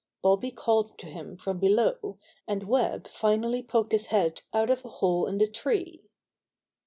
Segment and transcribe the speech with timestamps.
[0.23, 2.17] Bobby called to him from below,
[2.47, 6.01] and Web finally poked his head out of a hole in the tree.